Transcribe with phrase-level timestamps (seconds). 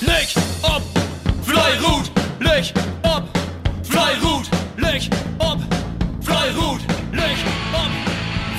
[0.00, 0.82] Licht ob,
[1.42, 3.24] Fleirut, Licht ob,
[3.82, 5.58] Fleirut, Licht ob,
[6.20, 6.80] Fleirut,
[7.12, 7.90] Licht ob,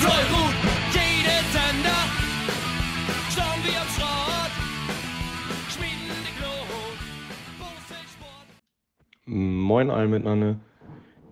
[0.00, 0.54] Fleirut.
[0.92, 2.02] Jede Sender,
[3.30, 4.52] schauen wir am Schrott,
[5.70, 6.98] schmieden die Glut,
[9.26, 10.56] Moin allen miteinander.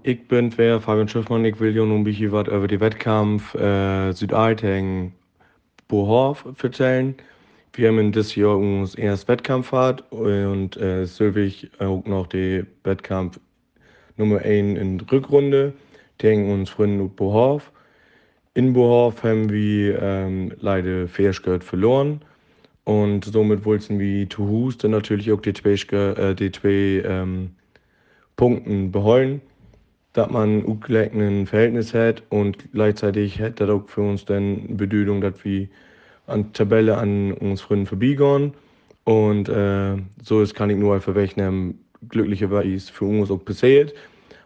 [0.05, 5.15] Ich bin wer Fabian Schiffmann, ich will hier nun bisschen über die Wettkampf äh, Südalteng
[5.89, 7.17] Bohorf erzählen.
[7.77, 13.39] Wir haben in dieses Jahr uns erst Wettkampffahrt und äh, Sylvig auch noch die Wettkampf
[14.17, 15.75] Nummer 1 in der Rückrunde.
[16.17, 17.71] Tegen uns Freunde Bohorf.
[18.55, 22.23] In Bohorf haben wir ähm, leider Fairskirt verloren.
[22.85, 27.51] Und somit wollten wir zu Hus dann natürlich auch die zwei, äh, die zwei ähm,
[28.37, 29.43] Punkten beholen,
[30.15, 35.45] dass man ein Verhältnis hat und gleichzeitig hat das auch für uns dann Bedeutung, dass
[35.45, 35.69] wir
[36.27, 38.55] an Tabelle an uns Freunden vorbeigehen.
[39.05, 43.95] Und äh, so ist kann ich nur einfach wegnehmen, glücklicherweise für uns auch passiert.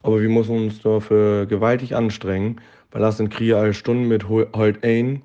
[0.02, 4.82] Aber wir müssen uns dafür gewaltig anstrengen, weil das sind Kriege alle Stunden mit halt
[4.84, 5.22] ein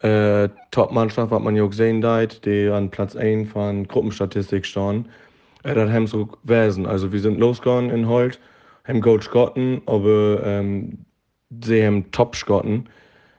[0.00, 5.06] äh, Top-Mannschaft, was man ja auch gesehen hat, die an Platz 1 von Gruppenstatistik stehen.
[5.62, 6.86] Äh, das haben so gewesen.
[6.86, 8.38] Also wir sind losgegangen in Holt,
[8.84, 11.04] haben Gold Schotten, aber ähm,
[11.62, 12.88] sie haben Top-Schotten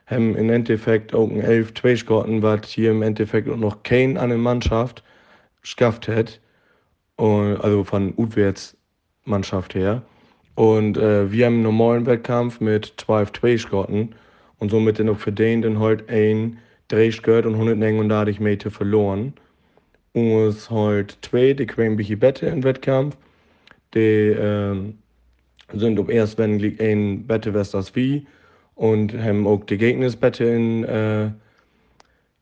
[0.07, 4.17] haben im Endeffekt auch ein 11 2 Schotten, was hier im Endeffekt auch noch kein
[4.17, 5.03] an der Mannschaft
[5.61, 6.39] geschafft hat.
[7.17, 10.01] Also von Utwärts-Mannschaft her.
[10.55, 14.15] Und äh, wir haben einen normalen Wettkampf mit 12 2 Schotten
[14.59, 16.57] und somit dann auch verdient und halt ein
[16.89, 19.33] Drehskirt und 139 Meter verloren.
[20.13, 23.17] Und es halt zwei, die ein bisschen besser im Wettkampf.
[23.93, 24.75] Die äh,
[25.73, 28.27] sind ob erst, wenn ein besser was als wie
[28.83, 31.29] und haben auch die Gegnersbette in, äh,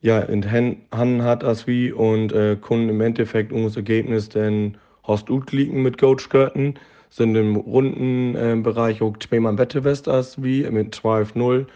[0.01, 1.91] ja, in Hand hat als wie.
[1.91, 4.75] Und äh, können im Endeffekt unser Ergebnis dann
[5.05, 6.79] Horst liegen mit Coach-Skirten,
[7.11, 11.67] sind im runden äh, Bereich auch zweimal Wette West als wie mit 12-0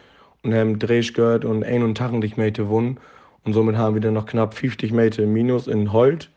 [0.42, 2.98] und haben Drehskirt und 81 Meter gewonnen
[3.44, 6.32] und somit haben wir dann noch knapp 50 Meter Minus in Holt.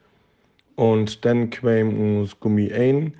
[0.77, 3.15] Und dann kam uns Gummi ein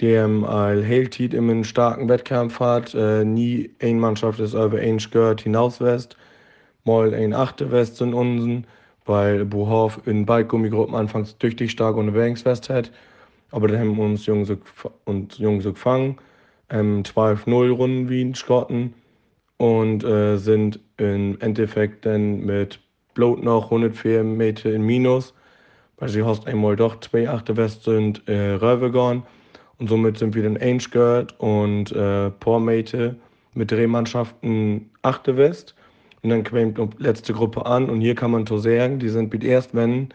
[0.00, 4.98] der al Heeltiet in einen starken Wettkampf hat, äh, nie eine Mannschaft ist über ein
[4.98, 6.16] Skirt hinauswest,
[6.84, 8.66] mal ein achte West sind unsen,
[9.04, 12.90] weil Buhoff in Bikegummigruppen anfangs tüchtig stark und Wängswest hat.
[13.50, 14.50] Aber dann haben uns Jungs
[15.04, 16.16] und Jungs gefangen,
[16.70, 18.94] ähm, 12-0 Runden wie in Schotten
[19.58, 22.80] und äh, sind im Endeffekt dann mit
[23.14, 25.34] Blut noch 104 Meter in Minus,
[25.98, 29.24] weil sie hast einmal doch zwei achte West sind äh, rübergegangen.
[29.80, 33.16] Und somit sind wir dann Aingegirt und äh, Pormate
[33.54, 35.74] mit Drehmannschaften achte West.
[36.22, 37.88] Und dann kommt die letzte Gruppe an.
[37.88, 40.10] Und hier kann man so sagen, die sind mit erst wenn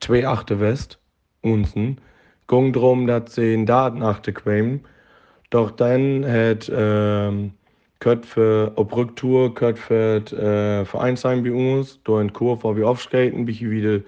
[0.00, 0.98] zwei achte West
[1.42, 1.98] unten.
[2.48, 4.80] Ging darum, dass sie in Daten achte kommen.
[5.50, 7.52] Doch dann hat ähm,
[8.22, 13.54] für ob Rücktour, für äh, Vereinsheim bei uns, da in Kurve, wo wir aufskaten, bin
[13.54, 14.00] ich wieder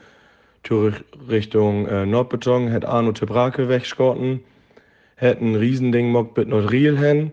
[1.28, 4.41] Richtung äh, Nordbeton, hat Arno Tebrake weggeskotten
[5.22, 7.33] hat ein Riesending mockt mit Nordriel hin.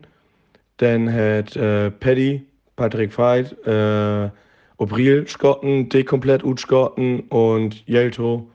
[0.77, 2.45] Dann hat äh, Paddy,
[2.75, 4.29] Patrick Veit, äh,
[4.77, 8.49] Obril Skotten, die komplett ut und Jelto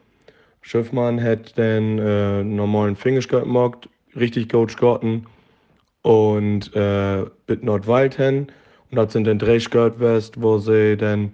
[0.62, 5.27] Schiffmann hat dann äh, normalen Fingerskirt mockt, richtig gut Skotten
[6.01, 8.47] und äh, mit Nordwald hin.
[8.91, 11.33] Und das sind dann drei Skirt wo sie dann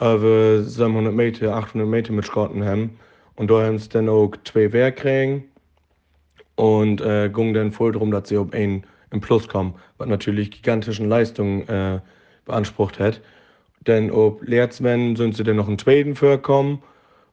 [0.00, 2.98] über 700 Meter, 800 Meter mit Skotten haben.
[3.36, 5.44] Und da haben sie dann auch zwei Werk kriegen
[6.56, 10.50] und äh, ging dann voll darum, dass sie auf einen im Plus kommen, was natürlich
[10.50, 12.00] gigantischen Leistungen äh,
[12.44, 13.20] beansprucht hat.
[13.86, 16.82] Denn ob Lehrzwen sind sie dann noch einen zweiten vorkommen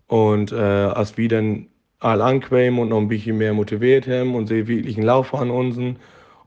[0.07, 1.67] und äh, als wir dann
[1.99, 5.49] all anquämen und noch ein bisschen mehr motiviert haben und sie wirklich einen Lauf an
[5.49, 5.77] uns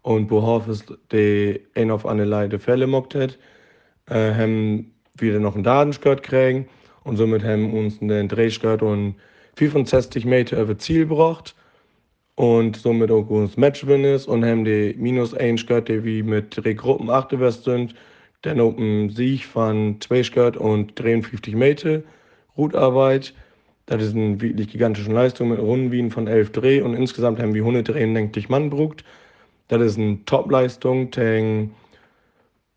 [0.03, 3.39] und worauf es die ein auf eine Leute Fälle mockt hat,
[4.11, 6.69] äh, haben wir dann noch einen Datenskirt kriegen
[7.05, 9.15] und somit haben uns den Drehskirt und
[9.57, 11.55] 65 Meter über Ziel gebracht
[12.37, 16.73] und somit auch uns Matchwinners und haben die minus 1 Skirt, die wie mit drei
[16.73, 17.95] Gruppen Achterwest sind,
[18.43, 22.03] dann auch ein Sieg von 2 Skirt und 53 Meter
[22.57, 23.35] Routarbeit.
[23.87, 27.63] Das ist eine wirklich gigantische Leistung mit Rundenwien von 11 Dreh und insgesamt haben wir
[27.63, 29.05] 100 Drehen, denke ich, Mann brucht.
[29.69, 31.11] Das ist eine Top-Leistung.
[31.11, 31.71] Tang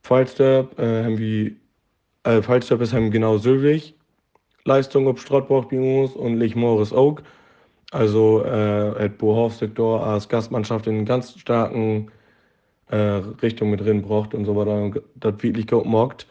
[0.01, 1.51] Falsterb äh, haben wir,
[2.23, 3.93] äh, Falsterb ist haben genau Sylwig
[4.67, 7.21] Leistung ob Strottbach bei uns und Lich Morris auch.
[7.91, 12.11] Also äh, hat Bohorf-Sektor als Gastmannschaft in ganz starken
[12.89, 12.97] äh,
[13.41, 16.27] Richtung mit drin braucht und so weiter, das wirklich gut mockt.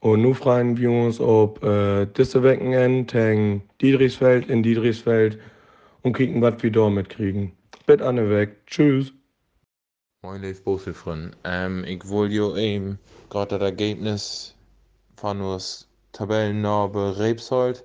[0.00, 5.38] Und nun fragen wir uns, ob äh, diese Wochenende in Diedrichsfeld, in Diedrichsfeld
[6.02, 7.52] und kicken, was wir da mitkriegen.
[7.86, 8.56] Bett Anne weg.
[8.66, 9.12] Tschüss.
[10.22, 11.34] Moin, Leif Boselfrön.
[11.44, 12.98] Ähm, ich wollte jo eben
[13.30, 14.56] gerade das Ergebnis
[15.16, 17.84] von uns Tabellennarbe Rebsold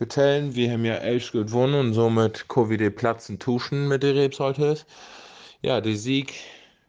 [0.00, 0.54] vertellen.
[0.54, 4.86] Wir haben ja elf gewonnen und somit Covid Platzen tuschen mit der Rebsold ist.
[5.60, 6.32] Ja, der Sieg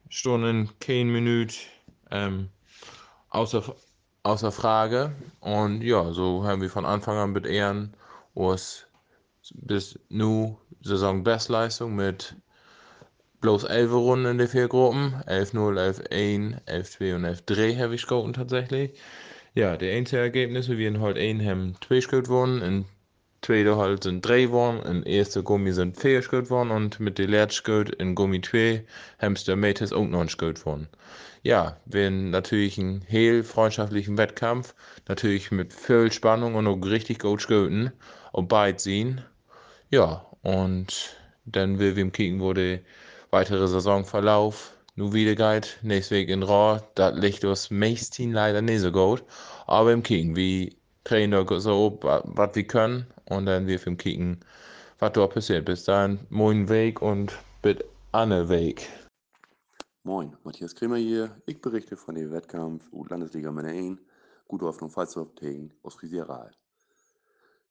[0.08, 1.56] stand in kein Minute
[2.10, 2.48] ähm,
[3.30, 3.76] außer,
[4.24, 5.14] außer Frage.
[5.42, 7.94] Und ja, so haben wir von Anfang an mit Ehren
[8.34, 8.86] uns
[9.56, 12.38] bis nu Saison Bestleistung mit
[13.42, 15.16] bloß 11 Runden in den vier Gruppen.
[15.28, 18.98] 11-0, 11-1, 11-2 und 11-3 habe ich geguckt tatsächlich.
[19.54, 22.86] Ja, die einzigen Ergebnisse, wir in halt 1 haben 2 gewonnen, in
[23.42, 27.88] tweede halt sind 3 geworden, in erste Gummi sind 4 geworden und mit der letzten
[27.88, 28.86] in Gummi 2
[29.20, 30.88] haben der Mates auch noch ein gewonnen.
[31.44, 34.76] Ja, wir natürlich einen heel freundschaftlichen Wettkampf,
[35.08, 37.92] natürlich mit viel Spannung und auch richtig gut Sköten,
[38.32, 39.22] auf beide sehen.
[39.90, 42.80] Ja, und dann will wir kicken, wo der
[43.32, 45.80] weitere Saisonverlauf nu wieder geht.
[45.82, 49.24] Nächste Weg in Raw, das liegt das meisten leider nicht so gut.
[49.66, 50.72] Aber im Kicken, wir
[51.04, 54.40] trainen so, was wir können und dann wir im Kicken,
[55.00, 55.66] was dort passiert.
[55.66, 58.88] Bis dahin, moin Weg und bitte Anne Weg.
[60.04, 61.36] Moin, Matthias Kremer hier.
[61.46, 64.00] Ich berichte von dem Wettkampf U Landesliga Männer 1,
[64.48, 66.52] Gute Hoffnung Falsdorf gegen Ostfrieseral.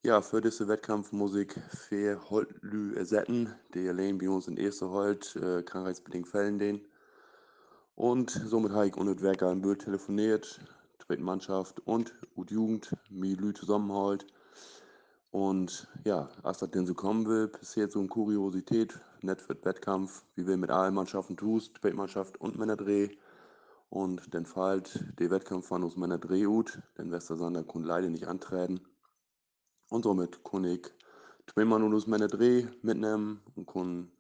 [0.03, 1.53] Ja, für diese Wettkampf muss ich
[1.89, 6.89] vier Holtlü ersetzen, die allein bei uns in erster Holt äh, krankheitsbedingt fällen den.
[7.97, 10.59] Und somit habe ich unter Werker in Bild telefoniert,
[11.19, 14.27] Mannschaft und und Jugend, mit Lü zusammenholt.
[15.31, 16.29] Und ja,
[16.75, 20.95] denn so kommen will, passiert so eine Kuriosität, für den Wettkampf, wie wir mit allen
[20.95, 23.11] Mannschaften tust, zweite Mannschaft und Männerdreh.
[23.91, 28.81] Und dann fällt der Wettkampf von uns Männerdreh gut, denn Westersander konnte leider nicht antreten.
[29.89, 30.89] Und somit kann ich
[31.53, 34.11] zweimal nur meine Dreh mitnehmen und kann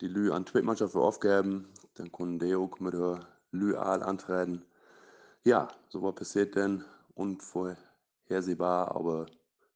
[0.00, 1.68] die Lü an die Mannschaft aufgeben.
[1.94, 4.64] Dann kann die auch mit der Lü all antreten.
[5.44, 6.84] Ja, so was passiert dann
[7.14, 9.26] unvorhersehbar, aber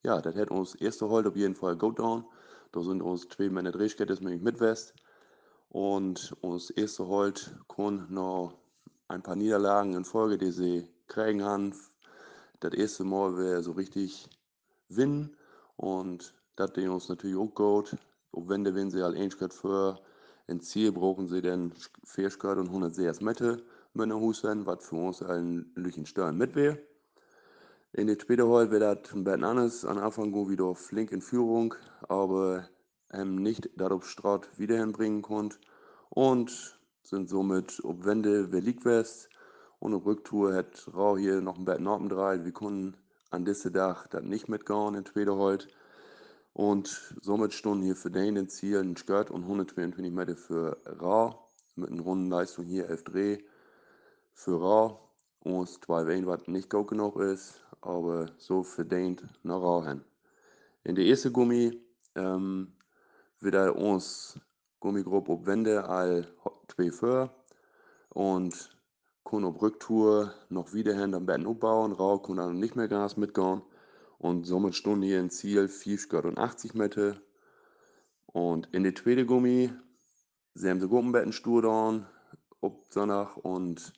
[0.05, 2.25] ja, das hat uns erste Halt auf jeden Fall gut down.
[2.73, 4.95] Da sind uns zwei Männer Drehkette nämlich mit West.
[5.71, 8.53] Und uns erste Halt kann noch
[9.09, 11.75] ein paar Niederlagen in Folge, die sie kriegen haben.
[12.61, 14.29] Das erste Mal wäre so richtig
[14.89, 15.37] winnen.
[15.77, 17.97] Und das Ding uns natürlich auch gut.
[18.33, 19.99] Auch wenn, wenn sie halt eins für
[20.49, 21.73] ein Ziel brauchen sie dann
[22.05, 23.59] 40 und 106 Meter
[23.95, 26.79] mit einer Husen, was für uns ein Lüchen Steuern mit wäre.
[27.97, 28.83] In der zweiten Hall wird
[29.45, 29.85] anders.
[29.85, 31.77] Am Anfang wieder flink in Führung,
[32.09, 32.69] aber
[33.13, 35.59] ähm, nicht darauf Straut wieder hinbringen konnte.
[36.11, 39.05] Und sind somit ob Wende, wer.
[39.79, 42.11] Und auf Rücktour hat Rau hier noch ein bisschen Norden
[42.45, 42.97] Wir konnten
[43.31, 45.69] an diesem Tag das nicht mitgehauen in heute.
[46.53, 51.39] Und somit stunden hier für den den Ziel ein Skirt und 122 Meter für Ra
[51.77, 53.39] mit einer Rundenleistung hier 11 Dreh
[54.33, 54.99] für Ra.
[55.39, 60.05] Und 12 Wayne, was nicht gut genug ist, aber so verdient nach Ra hin.
[60.85, 61.81] In der ersten Gummi
[62.15, 62.73] ähm,
[63.41, 64.39] wird er uns
[64.81, 66.27] Gummigruppe auf Wände all
[66.69, 67.31] 2 für
[68.11, 68.77] und
[69.25, 73.17] kann auf Rücktour noch wieder hin am Betten aufbauen, Rau kann dann nicht mehr Gas
[73.17, 73.63] mitgehen
[74.19, 77.17] und somit stehen hier ein Ziel 80 Meter.
[78.27, 79.71] Und in der zweiten Gummi
[80.55, 82.07] sie haben sie Gumpenbetten stur down,
[82.61, 83.93] ob Sonntag und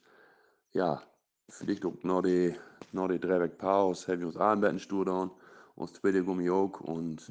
[0.73, 1.03] ja,
[1.49, 2.55] vielleicht auch noch die,
[2.93, 5.31] noch die drei Pause, haben wir uns auch ein Betten stur down
[5.77, 7.27] das zweite Gummi auch und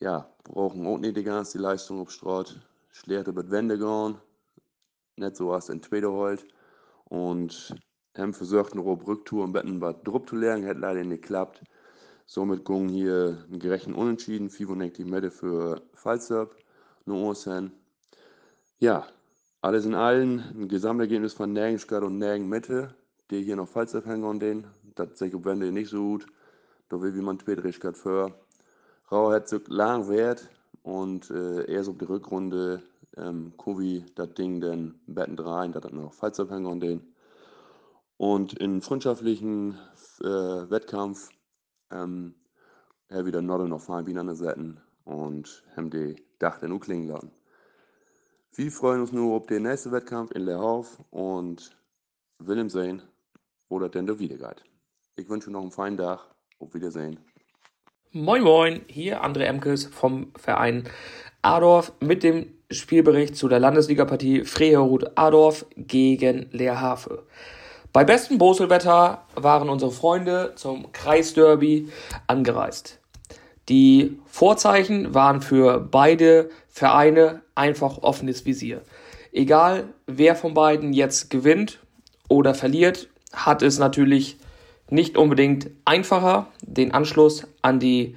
[0.00, 2.60] ja, brauchen auch nicht die ganze Leistung auf Straat.
[2.90, 4.16] Schlecht über die Wände gehen,
[5.16, 6.46] nicht so was in zweiter Holt.
[7.04, 7.74] Und
[8.16, 11.62] haben versucht, eine Rücktour im Betten was drauf zu lernen, hat leider nicht geklappt.
[12.26, 16.56] Somit ging hier ein gerechten Unentschieden, 95 Meter für Falsterb,
[17.04, 17.72] nur Osten.
[18.78, 19.06] Ja,
[19.60, 22.94] alles in allem ein Gesamtergebnis von Nergenstadt und Nergen Mitte,
[23.30, 24.66] die hier noch Falsterb hängen und den.
[24.94, 26.26] Das sehe ich Wende nicht so gut.
[26.88, 28.32] Da will wie man Tweedrichkeit für.
[29.10, 30.48] Rau hat so lang Wert
[30.82, 32.82] und äh, erst auf die Rückrunde
[33.16, 37.14] ähm, Kovi das Ding dann Betten rein, das noch Fallzabhänger und den.
[38.16, 39.78] Und in freundschaftlichen
[40.20, 40.24] äh,
[40.70, 41.30] Wettkampf
[41.90, 42.34] ähm,
[43.08, 47.08] er wieder Norden noch fahren wie an der Seiten und haben die Dach dann klingen
[47.08, 47.30] lassen.
[48.52, 51.76] Wir freuen uns nur auf den nächsten Wettkampf in Leerhof und
[52.38, 53.02] Willem sehen,
[53.70, 54.64] das denn da wieder geht.
[55.16, 56.20] Ich wünsche noch einen feinen Tag.
[56.58, 57.18] Auf Wiedersehen.
[58.12, 60.88] Moin Moin, hier André Emkes vom Verein
[61.42, 67.26] Adorf mit dem Spielbericht zu der Landesligapartie Freherud Adorf gegen Leerhafe.
[67.92, 71.88] Bei bestem Boselwetter waren unsere Freunde zum Kreisderby
[72.26, 73.00] angereist.
[73.68, 78.82] Die Vorzeichen waren für beide Vereine einfach offenes Visier.
[79.32, 81.80] Egal, wer von beiden jetzt gewinnt
[82.28, 84.36] oder verliert, hat es natürlich
[84.88, 88.16] nicht unbedingt einfacher, den Anschluss an die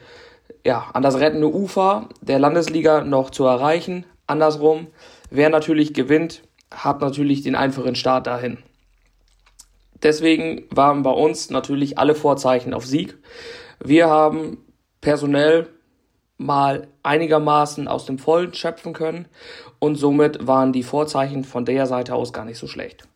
[0.65, 4.05] ja, an das rettende Ufer der Landesliga noch zu erreichen.
[4.27, 4.87] Andersrum,
[5.29, 8.57] wer natürlich gewinnt, hat natürlich den einfachen Start dahin.
[10.01, 13.17] Deswegen waren bei uns natürlich alle Vorzeichen auf Sieg.
[13.83, 14.57] Wir haben
[15.01, 15.67] personell
[16.37, 19.27] mal einigermaßen aus dem Vollen schöpfen können
[19.79, 23.08] und somit waren die Vorzeichen von der Seite aus gar nicht so schlecht.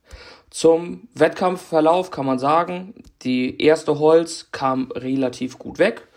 [0.54, 2.94] Zum Wettkampfverlauf kann man sagen,
[3.24, 6.08] die erste Holz kam relativ gut weg.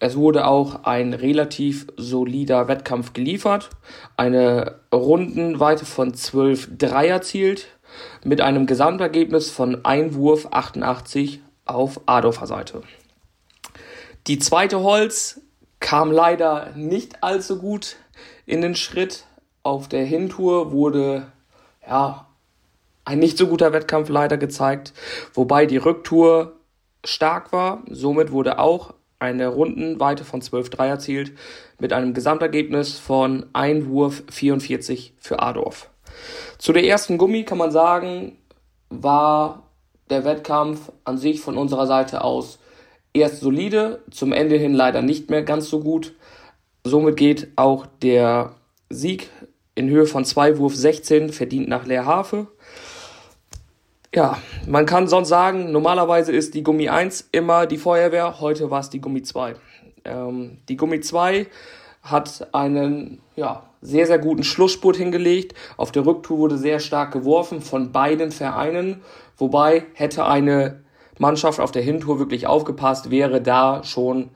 [0.00, 3.70] Es wurde auch ein relativ solider Wettkampf geliefert.
[4.16, 7.68] Eine Rundenweite von 12,3 erzielt
[8.24, 12.82] mit einem Gesamtergebnis von Einwurf 88 auf Adorfer Seite.
[14.26, 15.40] Die zweite Holz
[15.78, 17.94] kam leider nicht allzu gut
[18.44, 19.26] in den Schritt.
[19.62, 21.30] Auf der Hintour wurde
[21.86, 22.27] ja
[23.08, 24.92] ein nicht so guter Wettkampf leider gezeigt,
[25.32, 26.56] wobei die Rücktour
[27.04, 27.82] stark war.
[27.88, 31.32] Somit wurde auch eine Rundenweite von 12,3 erzielt
[31.78, 35.88] mit einem Gesamtergebnis von Einwurf 44 für Adorf.
[36.58, 38.36] Zu der ersten Gummi kann man sagen,
[38.90, 39.62] war
[40.10, 42.58] der Wettkampf an sich von unserer Seite aus
[43.14, 46.14] erst solide, zum Ende hin leider nicht mehr ganz so gut.
[46.84, 48.54] Somit geht auch der
[48.90, 49.30] Sieg
[49.74, 52.48] in Höhe von 2 Wurf 16 verdient nach Leerhafe.
[54.14, 58.80] Ja, man kann sonst sagen, normalerweise ist die Gummi 1 immer die Feuerwehr, heute war
[58.80, 59.54] es die Gummi 2.
[60.06, 61.46] Ähm, die Gummi 2
[62.02, 65.54] hat einen ja, sehr, sehr guten Schlussspurt hingelegt.
[65.76, 69.02] Auf der Rücktour wurde sehr stark geworfen von beiden Vereinen.
[69.36, 70.80] Wobei hätte eine
[71.18, 74.30] Mannschaft auf der Hintour wirklich aufgepasst, wäre da schon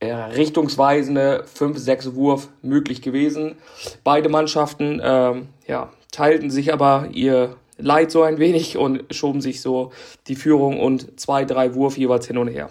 [0.00, 3.54] äh, richtungsweisende 5-6 Wurf möglich gewesen.
[4.02, 5.34] Beide Mannschaften äh,
[5.68, 9.92] ja, teilten sich aber ihr Leid so ein wenig und schoben sich so
[10.28, 12.70] die Führung und zwei, drei Wurf jeweils hin und her.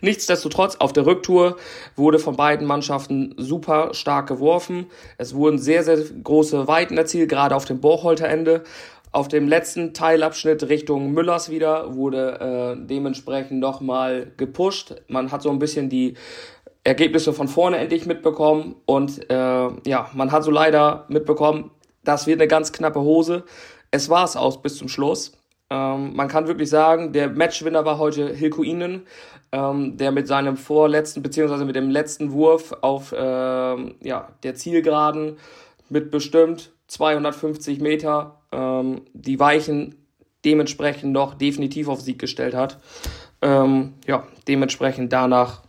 [0.00, 1.56] Nichtsdestotrotz, auf der Rücktour
[1.96, 4.86] wurde von beiden Mannschaften super stark geworfen.
[5.18, 8.64] Es wurden sehr, sehr große Weiten erzielt, gerade auf dem Borcholter Ende.
[9.12, 14.96] Auf dem letzten Teilabschnitt Richtung Müllers wieder wurde äh, dementsprechend nochmal gepusht.
[15.08, 16.14] Man hat so ein bisschen die
[16.84, 21.70] Ergebnisse von vorne endlich mitbekommen und äh, ja, man hat so leider mitbekommen,
[22.04, 23.44] das wird eine ganz knappe Hose.
[23.96, 25.32] Es war es aus bis zum Schluss.
[25.70, 29.06] Ähm, man kann wirklich sagen, der Matchwinner war heute Hilko Ihnen
[29.52, 35.38] ähm, der mit seinem vorletzten, beziehungsweise mit dem letzten Wurf auf ähm, ja, der Zielgeraden
[35.88, 39.94] mit bestimmt 250 Meter ähm, die Weichen
[40.44, 42.78] dementsprechend noch definitiv auf Sieg gestellt hat.
[43.40, 45.62] Ähm, ja, dementsprechend danach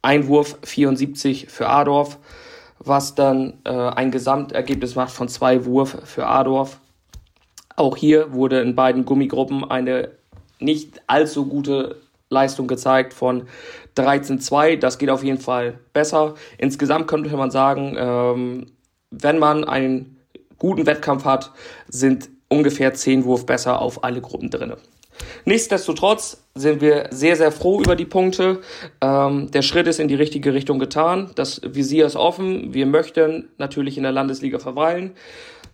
[0.00, 2.18] Einwurf 74 für Adorf,
[2.78, 6.80] was dann äh, ein Gesamtergebnis macht von zwei Wurf für Adorf.
[7.76, 10.10] Auch hier wurde in beiden Gummigruppen eine
[10.58, 11.96] nicht allzu gute
[12.30, 13.48] Leistung gezeigt von
[13.96, 14.78] 13,2.
[14.78, 16.34] Das geht auf jeden Fall besser.
[16.58, 18.66] Insgesamt könnte man sagen, ähm,
[19.10, 20.16] wenn man einen
[20.58, 21.52] guten Wettkampf hat,
[21.88, 24.72] sind ungefähr 10 Wurf besser auf alle Gruppen drin.
[25.44, 28.60] Nichtsdestotrotz sind wir sehr, sehr froh über die Punkte.
[29.00, 31.30] Ähm, der Schritt ist in die richtige Richtung getan.
[31.34, 32.74] Das Visier ist offen.
[32.74, 35.12] Wir möchten natürlich in der Landesliga verweilen.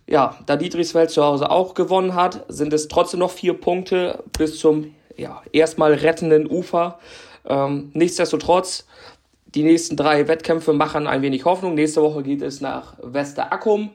[0.05, 4.59] Ja, da Dietrichsfeld zu Hause auch gewonnen hat, sind es trotzdem noch vier Punkte bis
[4.59, 6.99] zum ja, erstmal rettenden Ufer.
[7.45, 8.85] Ähm, nichtsdestotrotz,
[9.45, 11.75] die nächsten drei Wettkämpfe machen ein wenig Hoffnung.
[11.75, 13.91] Nächste Woche geht es nach Westerackum.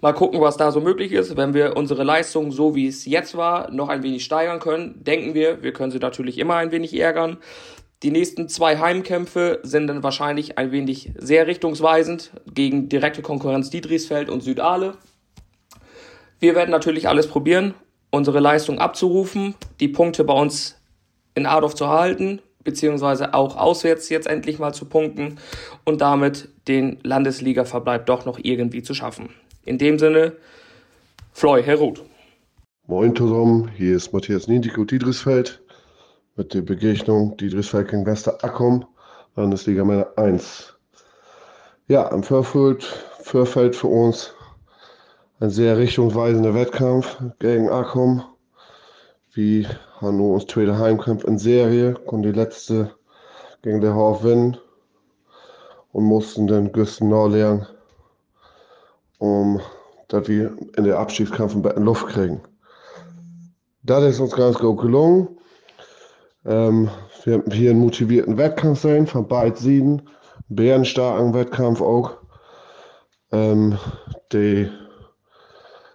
[0.00, 1.36] Mal gucken, was da so möglich ist.
[1.36, 5.34] Wenn wir unsere Leistung, so wie es jetzt war, noch ein wenig steigern können, denken
[5.34, 7.38] wir, wir können sie natürlich immer ein wenig ärgern.
[8.02, 14.28] Die nächsten zwei Heimkämpfe sind dann wahrscheinlich ein wenig sehr richtungsweisend gegen direkte Konkurrenz Dietrichsfeld
[14.28, 14.94] und Südale.
[16.42, 17.72] Wir werden natürlich alles probieren,
[18.10, 20.76] unsere Leistung abzurufen, die Punkte bei uns
[21.36, 25.38] in Adorf zu halten, beziehungsweise auch auswärts jetzt endlich mal zu punkten
[25.84, 29.28] und damit den Landesliga-Verbleib doch noch irgendwie zu schaffen.
[29.64, 30.32] In dem Sinne,
[31.32, 32.02] Floy, Herr Ruth.
[32.88, 35.62] Moin zusammen, hier ist Matthias Niendiko Diedrichsfeld
[36.34, 38.84] mit der Begegnung Diedrichsfeld gegen Wester Akkom,
[39.36, 40.74] Landesliga Männer 1.
[41.86, 42.82] Ja, im Vorfeld,
[43.20, 44.34] Vorfeld für uns
[45.42, 48.22] ein sehr richtungsweisender Wettkampf gegen Akkom.
[49.32, 49.66] Wie
[50.00, 52.94] Hanno uns zweite Heimkampf in Serie, konnte die letzte
[53.62, 54.56] gegen der Horf gewinnen
[55.90, 57.66] und mussten dann Güsten lernen,
[59.18, 59.60] um
[60.06, 62.40] dass wir in der Abstiegskampf ein Luft kriegen.
[63.82, 65.40] Das ist uns ganz gut gelungen.
[66.44, 66.88] Ähm,
[67.24, 70.02] wir haben hier einen motivierten Wettkampf sein von beiden Seiten.
[70.48, 72.12] bärenstarken Wettkampf auch.
[73.32, 73.76] Ähm,
[74.30, 74.81] der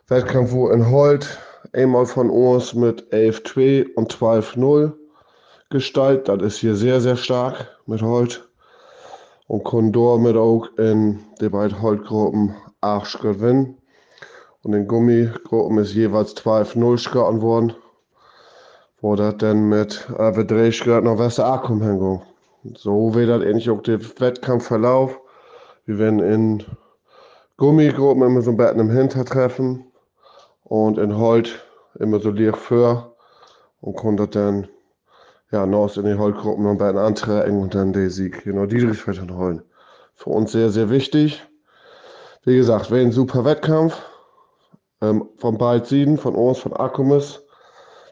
[0.09, 1.37] Wettkampf wurde in Holt
[1.73, 4.93] einmal von uns mit 11-2 und 12-0
[5.69, 6.29] gestaltet.
[6.29, 8.47] Das ist hier sehr, sehr stark mit Holt.
[9.47, 13.77] Und konnte damit auch in den beiden Holtgruppen 8 gewinnen.
[14.63, 17.73] Und in Gummigruppen ist jeweils 12-0 gegangen worden.
[19.01, 22.21] Wo das dann mit äh, drei Schritt nach Westerakum hingegangen.
[22.75, 25.19] So wird das ähnlich auch der Wettkampfverlauf.
[25.85, 26.63] Wir werden in
[27.57, 29.86] Gummigruppen immer so ein bisschen im Hintertreffen
[30.67, 31.63] und in Holt
[31.97, 33.15] immer so lieg für
[33.79, 34.67] und konnte dann
[35.49, 39.31] ja noch in die Holtgruppen noch ein bisschen antreten und dann den Sieg genau Dietrichfeld
[39.31, 39.63] holen.
[40.15, 41.41] Für uns sehr, sehr wichtig.
[42.43, 43.97] Wie gesagt, wäre ein super Wettkampf
[45.01, 47.41] ähm, von beiden Seiten, von uns, von Akkumis,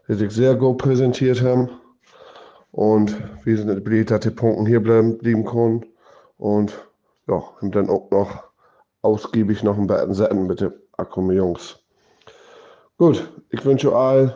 [0.08, 1.70] die sich sehr gut präsentiert haben.
[2.72, 5.86] Und wir sind beliebt, dass die Punkte hier bleiben, bleiben können.
[6.38, 6.74] Und
[7.28, 8.44] ja, haben dann auch noch
[9.02, 11.85] ausgiebig noch ein bisschen Setten mit den Akkum-Jungs.
[12.98, 14.34] Gut, ich wünsche euch allen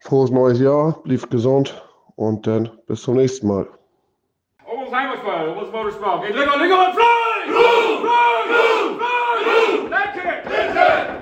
[0.00, 1.82] frohes neues Jahr, blieb gesund
[2.16, 3.66] und dann bis zum nächsten Mal.